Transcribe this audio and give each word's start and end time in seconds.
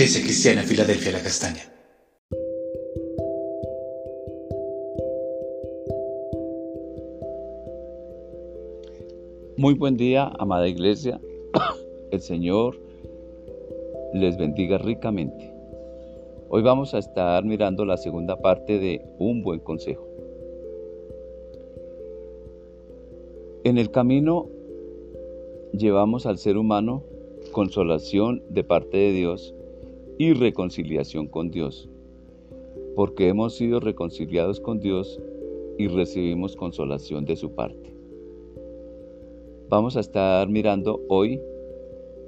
Iglesia 0.00 0.22
Cristiana 0.22 0.62
Filadelfia 0.62 1.12
La 1.12 1.22
Castaña. 1.22 1.60
Muy 9.58 9.74
buen 9.74 9.98
día, 9.98 10.32
amada 10.38 10.66
iglesia. 10.68 11.20
El 12.12 12.22
Señor 12.22 12.78
les 14.14 14.38
bendiga 14.38 14.78
ricamente. 14.78 15.52
Hoy 16.48 16.62
vamos 16.62 16.94
a 16.94 16.98
estar 16.98 17.44
mirando 17.44 17.84
la 17.84 17.98
segunda 17.98 18.38
parte 18.40 18.78
de 18.78 19.04
Un 19.18 19.42
buen 19.42 19.60
consejo. 19.60 20.08
En 23.64 23.76
el 23.76 23.90
camino 23.90 24.48
llevamos 25.74 26.24
al 26.24 26.38
ser 26.38 26.56
humano 26.56 27.02
consolación 27.52 28.42
de 28.48 28.64
parte 28.64 28.96
de 28.96 29.12
Dios 29.12 29.54
y 30.20 30.34
reconciliación 30.34 31.28
con 31.28 31.50
Dios, 31.50 31.88
porque 32.94 33.28
hemos 33.28 33.56
sido 33.56 33.80
reconciliados 33.80 34.60
con 34.60 34.78
Dios 34.78 35.18
y 35.78 35.88
recibimos 35.88 36.56
consolación 36.56 37.24
de 37.24 37.36
su 37.36 37.54
parte. 37.54 37.94
Vamos 39.70 39.96
a 39.96 40.00
estar 40.00 40.46
mirando 40.46 41.00
hoy 41.08 41.40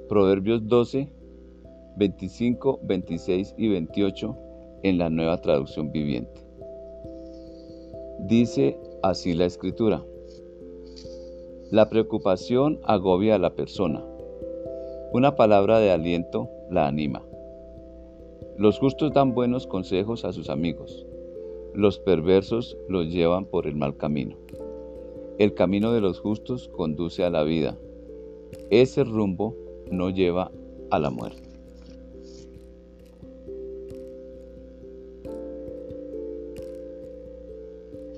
Proverbios 0.09 0.67
12, 0.67 1.07
25, 1.97 2.79
26 2.81 3.53
y 3.59 3.67
28 3.69 4.37
en 4.81 4.97
la 4.97 5.11
nueva 5.11 5.39
traducción 5.39 5.91
viviente. 5.91 6.41
Dice 8.21 8.75
así 9.03 9.35
la 9.35 9.45
escritura. 9.45 10.03
La 11.69 11.89
preocupación 11.89 12.79
agobia 12.85 13.35
a 13.35 13.37
la 13.37 13.53
persona. 13.53 14.03
Una 15.11 15.35
palabra 15.35 15.77
de 15.77 15.91
aliento 15.91 16.49
la 16.71 16.87
anima. 16.87 17.23
Los 18.57 18.79
justos 18.79 19.13
dan 19.13 19.33
buenos 19.33 19.65
consejos 19.67 20.25
a 20.25 20.31
sus 20.31 20.49
amigos. 20.49 21.05
Los 21.73 21.97
perversos 21.97 22.77
los 22.87 23.11
llevan 23.11 23.45
por 23.45 23.65
el 23.65 23.75
mal 23.75 23.97
camino. 23.97 24.35
El 25.39 25.55
camino 25.55 25.91
de 25.91 26.01
los 26.01 26.19
justos 26.19 26.69
conduce 26.69 27.23
a 27.23 27.31
la 27.31 27.43
vida. 27.43 27.77
Ese 28.69 29.03
rumbo 29.03 29.55
no 29.91 30.11
lleva 30.11 30.51
a 30.91 30.99
la 30.99 31.09
muerte. 31.09 31.49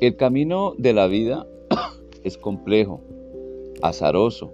El 0.02 0.17
camino 0.17 0.75
de 0.78 0.91
la 0.91 1.08
vida 1.08 1.47
es 2.25 2.38
complejo, 2.38 3.00
azaroso. 3.81 4.52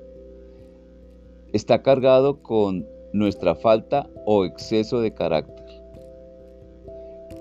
Está 1.51 1.81
cargado 1.81 2.43
con 2.43 2.85
nuestra 3.11 3.55
falta 3.55 4.07
o 4.25 4.45
exceso 4.45 5.01
de 5.01 5.13
carácter, 5.13 5.60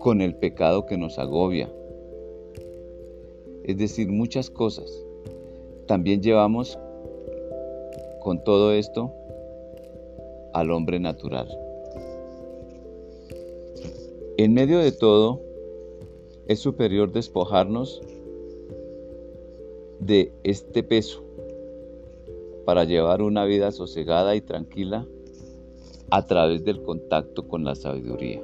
con 0.01 0.23
el 0.23 0.35
pecado 0.35 0.87
que 0.87 0.99
nos 0.99 1.19
agobia, 1.19 1.71
es 3.65 3.77
decir, 3.77 4.09
muchas 4.09 4.51
cosas. 4.51 4.91
También 5.87 6.23
llevamos 6.23 6.79
con 8.21 8.43
todo 8.43 8.73
esto 8.73 9.13
al 10.53 10.71
hombre 10.71 10.99
natural. 10.99 11.49
En 14.39 14.55
medio 14.55 14.79
de 14.79 14.91
todo, 14.91 15.41
es 16.49 16.59
superior 16.59 17.13
despojarnos 17.13 18.01
de 20.01 20.33
este 20.43 20.83
peso 20.83 21.23
para 22.65 22.85
llevar 22.85 23.21
una 23.21 23.45
vida 23.45 23.71
sosegada 23.71 24.35
y 24.35 24.41
tranquila 24.41 25.07
a 26.11 26.27
través 26.27 26.65
del 26.65 26.83
contacto 26.83 27.47
con 27.47 27.65
la 27.65 27.75
sabiduría. 27.75 28.43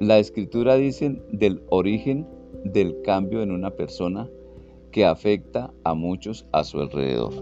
La 0.00 0.18
escritura 0.18 0.76
dice 0.76 1.20
del 1.30 1.62
origen 1.68 2.26
del 2.64 3.02
cambio 3.02 3.42
en 3.42 3.50
una 3.50 3.72
persona 3.72 4.30
que 4.92 5.04
afecta 5.04 5.74
a 5.84 5.92
muchos 5.92 6.46
a 6.52 6.64
su 6.64 6.80
alrededor. 6.80 7.34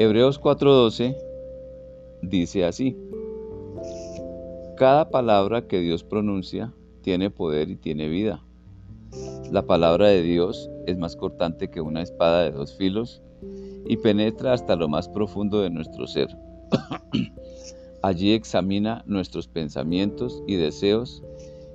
Hebreos 0.00 0.40
4:12 0.40 1.16
dice 2.20 2.64
así, 2.64 2.96
cada 4.76 5.08
palabra 5.08 5.68
que 5.68 5.78
Dios 5.78 6.02
pronuncia 6.02 6.74
tiene 7.02 7.30
poder 7.30 7.70
y 7.70 7.76
tiene 7.76 8.08
vida. 8.08 8.42
La 9.52 9.62
palabra 9.62 10.08
de 10.08 10.20
Dios 10.20 10.68
es 10.86 10.98
más 10.98 11.14
cortante 11.14 11.70
que 11.70 11.80
una 11.80 12.02
espada 12.02 12.42
de 12.42 12.50
dos 12.50 12.76
filos 12.76 13.22
y 13.86 13.98
penetra 13.98 14.52
hasta 14.52 14.74
lo 14.74 14.88
más 14.88 15.08
profundo 15.08 15.60
de 15.60 15.70
nuestro 15.70 16.08
ser. 16.08 16.36
Allí 18.04 18.34
examina 18.34 19.02
nuestros 19.06 19.48
pensamientos 19.48 20.42
y 20.46 20.56
deseos 20.56 21.22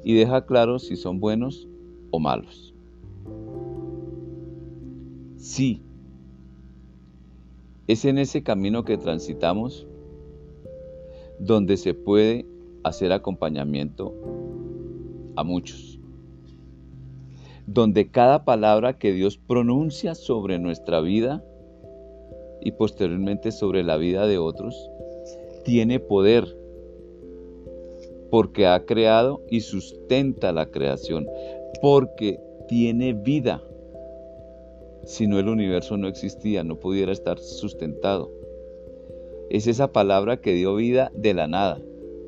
y 0.03 0.13
deja 0.13 0.45
claro 0.45 0.77
si 0.77 0.95
son 0.95 1.19
buenos 1.19 1.67
o 2.11 2.19
malos. 2.19 2.75
Sí, 5.37 5.81
es 7.87 8.05
en 8.05 8.19
ese 8.19 8.43
camino 8.43 8.85
que 8.85 8.99
transitamos 8.99 9.87
donde 11.39 11.77
se 11.77 11.95
puede 11.95 12.45
hacer 12.83 13.11
acompañamiento 13.11 14.13
a 15.35 15.43
muchos, 15.43 15.99
donde 17.65 18.11
cada 18.11 18.45
palabra 18.45 18.99
que 18.99 19.13
Dios 19.13 19.39
pronuncia 19.39 20.13
sobre 20.13 20.59
nuestra 20.59 21.01
vida 21.01 21.43
y 22.61 22.73
posteriormente 22.73 23.51
sobre 23.51 23.81
la 23.81 23.97
vida 23.97 24.27
de 24.27 24.37
otros, 24.37 24.91
tiene 25.63 25.99
poder 25.99 26.55
porque 28.29 28.67
ha 28.67 28.85
creado 28.85 29.41
y 29.49 29.61
sustenta 29.61 30.51
la 30.51 30.67
creación, 30.67 31.27
porque 31.81 32.39
tiene 32.67 33.13
vida. 33.13 33.63
Si 35.03 35.25
no 35.25 35.39
el 35.39 35.47
universo 35.47 35.97
no 35.97 36.07
existía, 36.07 36.63
no 36.63 36.79
pudiera 36.79 37.11
estar 37.11 37.39
sustentado. 37.39 38.31
Es 39.49 39.65
esa 39.65 39.91
palabra 39.91 40.37
que 40.37 40.53
dio 40.53 40.75
vida 40.75 41.11
de 41.15 41.33
la 41.33 41.47
nada, 41.47 41.81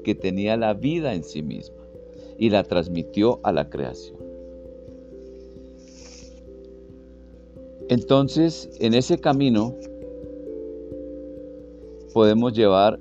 que 0.04 0.16
tenía 0.16 0.58
la 0.58 0.74
vida 0.74 1.14
en 1.14 1.24
sí 1.24 1.44
misma 1.44 1.78
y 2.40 2.50
la 2.50 2.64
transmitió 2.64 3.40
a 3.44 3.52
la 3.52 3.70
creación. 3.70 4.18
Entonces, 7.90 8.70
en 8.80 8.96
ese 8.96 9.20
camino 9.20 9.76
podemos 12.14 12.54
llevar 12.54 13.00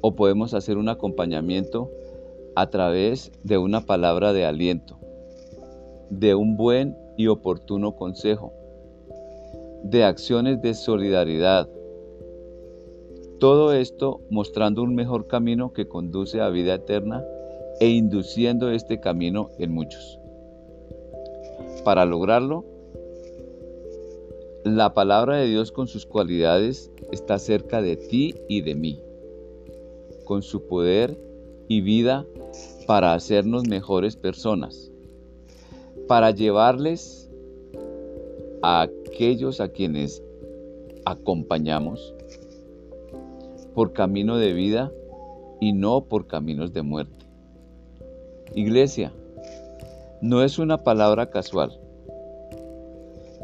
o 0.00 0.14
podemos 0.14 0.54
hacer 0.54 0.76
un 0.76 0.88
acompañamiento 0.88 1.90
a 2.54 2.70
través 2.70 3.32
de 3.44 3.58
una 3.58 3.82
palabra 3.82 4.32
de 4.32 4.44
aliento, 4.44 4.98
de 6.10 6.34
un 6.34 6.56
buen 6.56 6.96
y 7.16 7.28
oportuno 7.28 7.96
consejo, 7.96 8.52
de 9.82 10.04
acciones 10.04 10.60
de 10.62 10.74
solidaridad. 10.74 11.68
Todo 13.38 13.72
esto 13.72 14.20
mostrando 14.30 14.82
un 14.82 14.94
mejor 14.94 15.26
camino 15.28 15.72
que 15.72 15.86
conduce 15.86 16.40
a 16.40 16.48
vida 16.48 16.74
eterna 16.74 17.24
e 17.80 17.88
induciendo 17.88 18.70
este 18.70 18.98
camino 18.98 19.50
en 19.58 19.72
muchos. 19.72 20.18
Para 21.84 22.04
lograrlo, 22.04 22.64
la 24.64 24.94
palabra 24.94 25.36
de 25.36 25.46
Dios 25.46 25.70
con 25.70 25.86
sus 25.86 26.06
cualidades 26.06 26.90
está 27.12 27.38
cerca 27.38 27.80
de 27.80 27.96
ti 27.96 28.34
y 28.48 28.62
de 28.62 28.74
mí 28.74 29.00
con 30.28 30.42
su 30.42 30.66
poder 30.66 31.18
y 31.68 31.80
vida 31.80 32.26
para 32.86 33.14
hacernos 33.14 33.66
mejores 33.66 34.14
personas, 34.14 34.92
para 36.06 36.32
llevarles 36.32 37.30
a 38.60 38.82
aquellos 38.82 39.62
a 39.62 39.70
quienes 39.70 40.22
acompañamos 41.06 42.14
por 43.74 43.94
camino 43.94 44.36
de 44.36 44.52
vida 44.52 44.92
y 45.60 45.72
no 45.72 46.04
por 46.04 46.26
caminos 46.26 46.74
de 46.74 46.82
muerte. 46.82 47.24
Iglesia, 48.54 49.14
no 50.20 50.44
es 50.44 50.58
una 50.58 50.84
palabra 50.84 51.30
casual, 51.30 51.80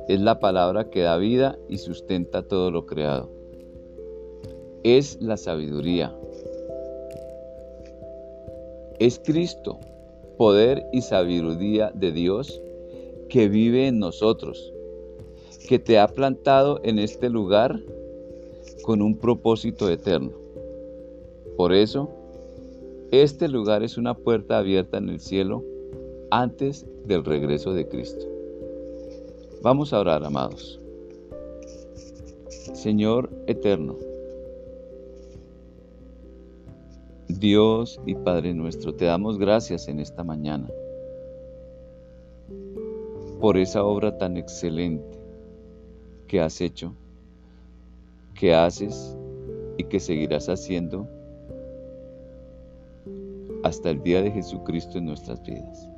es 0.07 0.21
la 0.21 0.39
palabra 0.39 0.91
que 0.91 1.01
da 1.01 1.17
vida 1.17 1.57
y 1.67 1.79
sustenta 1.79 2.43
todo 2.43 2.71
lo 2.71 2.85
creado. 2.85 3.31
Es 4.83 5.19
la 5.23 5.39
sabiduría, 5.39 6.15
es 9.05 9.21
Cristo, 9.23 9.79
poder 10.39 10.87
y 10.91 11.03
sabiduría 11.03 11.93
de 11.95 12.11
Dios 12.11 12.63
que 13.29 13.51
vive 13.51 13.87
en 13.87 13.99
nosotros, 13.99 14.73
que 15.69 15.79
te 15.79 15.99
ha 15.99 16.09
plantado 16.09 16.81
en 16.85 16.99
este 16.99 17.29
lugar 17.29 17.79
con 18.83 19.03
un 19.03 19.19
propósito 19.19 19.91
eterno. 19.91 20.33
Por 21.59 21.75
eso, 21.75 22.09
este 23.11 23.47
lugar 23.47 23.83
es 23.83 23.99
una 23.99 24.15
puerta 24.15 24.57
abierta 24.57 24.97
en 24.97 25.11
el 25.11 25.21
cielo 25.21 25.63
antes 26.31 26.87
del 27.05 27.27
regreso 27.27 27.75
de 27.75 27.87
Cristo. 27.87 28.25
Vamos 29.61 29.93
a 29.93 30.01
orar, 30.01 30.25
amados. 30.25 30.81
Señor 32.73 33.29
eterno, 33.49 33.99
Dios 37.39 38.01
y 38.07 38.15
Padre 38.15 38.55
nuestro, 38.55 38.95
te 38.95 39.07
damos 39.07 39.39
gracias 39.39 39.89
en 39.89 40.01
esta 40.01 40.25
mañana 40.25 40.69
por 43.41 43.57
esa 43.57 43.85
obra 43.85 44.17
tan 44.17 44.37
excelente 44.37 45.19
que 46.27 46.41
has 46.41 46.61
hecho, 46.61 46.95
que 48.35 48.55
haces 48.55 49.17
y 49.77 49.85
que 49.85 50.01
seguirás 50.01 50.49
haciendo 50.49 51.09
hasta 53.63 53.91
el 53.91 54.03
día 54.03 54.23
de 54.23 54.31
Jesucristo 54.31 54.99
en 54.99 55.07
nuestras 55.07 55.43
vidas. 55.43 55.89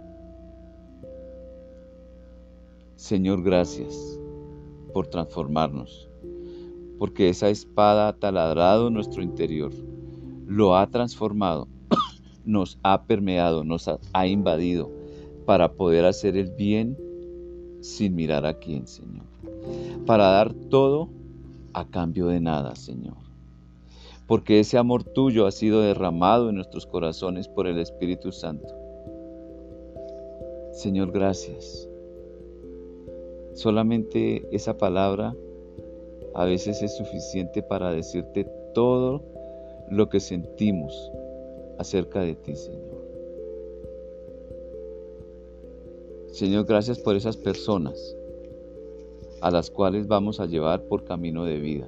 Señor, 2.96 3.42
gracias 3.42 4.18
por 4.92 5.06
transformarnos, 5.06 6.08
porque 6.98 7.28
esa 7.28 7.48
espada 7.48 8.08
ha 8.08 8.12
taladrado 8.14 8.90
nuestro 8.90 9.22
interior, 9.22 9.72
lo 10.46 10.76
ha 10.76 10.86
transformado, 10.88 11.68
nos 12.44 12.78
ha 12.82 13.02
permeado, 13.02 13.64
nos 13.64 13.88
ha, 13.88 14.26
invadido 14.26 14.90
para 15.44 15.72
poder 15.72 16.04
hacer 16.04 16.36
el 16.36 16.50
bien 16.50 16.96
sin 17.80 18.14
mirar 18.14 18.46
a 18.46 18.54
quién, 18.54 18.86
Señor. 18.86 19.24
Para 20.06 20.28
dar 20.28 20.52
todo 20.52 21.08
a 21.72 21.84
cambio 21.86 22.28
de 22.28 22.40
nada, 22.40 22.74
Señor 22.74 23.26
porque 24.26 24.60
ese 24.60 24.76
amor 24.76 25.04
tuyo 25.04 25.46
ha 25.46 25.52
sido 25.52 25.80
derramado 25.80 26.48
en 26.48 26.56
nuestros 26.56 26.86
corazones 26.86 27.48
por 27.48 27.66
el 27.66 27.78
Espíritu 27.78 28.32
Santo. 28.32 28.66
Señor, 30.72 31.12
gracias. 31.12 31.88
Solamente 33.54 34.46
esa 34.50 34.76
palabra 34.76 35.34
a 36.34 36.44
veces 36.44 36.82
es 36.82 36.96
suficiente 36.96 37.62
para 37.62 37.92
decirte 37.92 38.46
todo 38.74 39.22
lo 39.90 40.08
que 40.08 40.20
sentimos 40.20 41.10
acerca 41.78 42.20
de 42.20 42.34
ti, 42.34 42.56
Señor. 42.56 42.96
Señor, 46.32 46.66
gracias 46.66 46.98
por 46.98 47.16
esas 47.16 47.36
personas 47.36 48.16
a 49.40 49.50
las 49.50 49.70
cuales 49.70 50.06
vamos 50.06 50.40
a 50.40 50.46
llevar 50.46 50.82
por 50.82 51.04
camino 51.04 51.44
de 51.44 51.58
vida. 51.58 51.86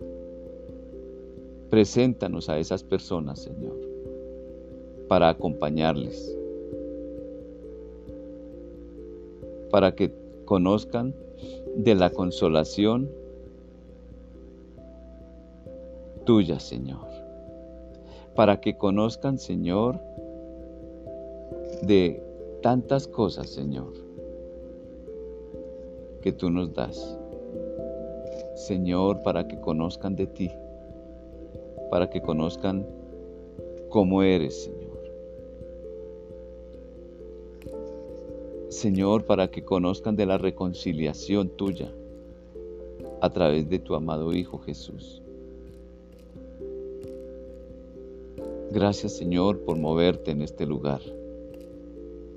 Preséntanos 1.70 2.48
a 2.48 2.58
esas 2.58 2.82
personas, 2.82 3.40
Señor, 3.40 3.76
para 5.08 5.28
acompañarles, 5.28 6.36
para 9.70 9.94
que 9.94 10.12
conozcan 10.44 11.14
de 11.76 11.94
la 11.94 12.10
consolación 12.10 13.10
tuya, 16.24 16.58
Señor, 16.58 17.07
para 18.38 18.60
que 18.60 18.76
conozcan, 18.76 19.36
Señor, 19.36 19.98
de 21.82 22.22
tantas 22.62 23.08
cosas, 23.08 23.48
Señor, 23.50 23.92
que 26.22 26.30
tú 26.30 26.48
nos 26.48 26.72
das. 26.72 27.18
Señor, 28.54 29.24
para 29.24 29.48
que 29.48 29.58
conozcan 29.58 30.14
de 30.14 30.28
ti 30.28 30.52
para 31.90 32.10
que 32.10 32.20
conozcan 32.20 32.86
cómo 33.88 34.22
eres, 34.22 34.64
Señor. 34.64 34.98
Señor, 38.68 39.24
para 39.24 39.50
que 39.50 39.64
conozcan 39.64 40.16
de 40.16 40.26
la 40.26 40.38
reconciliación 40.38 41.48
tuya 41.48 41.90
a 43.20 43.30
través 43.30 43.68
de 43.68 43.78
tu 43.78 43.94
amado 43.94 44.32
Hijo 44.32 44.58
Jesús. 44.58 45.22
Gracias, 48.70 49.16
Señor, 49.16 49.60
por 49.60 49.78
moverte 49.78 50.30
en 50.30 50.42
este 50.42 50.66
lugar. 50.66 51.00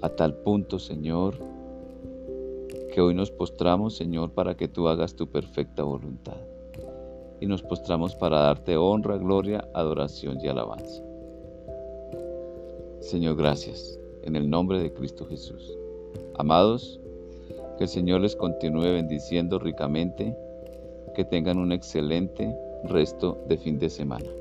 A 0.01 0.09
tal 0.09 0.35
punto, 0.35 0.79
Señor, 0.79 1.35
que 2.93 3.01
hoy 3.01 3.13
nos 3.13 3.31
postramos, 3.31 3.97
Señor, 3.97 4.31
para 4.31 4.55
que 4.55 4.69
tú 4.69 4.87
hagas 4.87 5.13
tu 5.13 5.27
perfecta 5.27 5.83
voluntad 5.83 6.37
y 7.41 7.47
nos 7.47 7.61
postramos 7.61 8.15
para 8.15 8.39
darte 8.39 8.77
honra, 8.77 9.17
gloria, 9.17 9.67
adoración 9.73 10.39
y 10.41 10.47
alabanza. 10.47 11.03
Señor, 13.01 13.35
gracias, 13.35 13.99
en 14.23 14.37
el 14.37 14.49
nombre 14.49 14.79
de 14.79 14.93
Cristo 14.93 15.25
Jesús. 15.25 15.77
Amados, 16.37 17.01
que 17.77 17.83
el 17.83 17.89
Señor 17.89 18.21
les 18.21 18.37
continúe 18.37 18.83
bendiciendo 18.83 19.59
ricamente, 19.59 20.33
que 21.13 21.25
tengan 21.25 21.57
un 21.57 21.73
excelente 21.73 22.55
resto 22.85 23.37
de 23.49 23.57
fin 23.57 23.79
de 23.79 23.89
semana. 23.89 24.40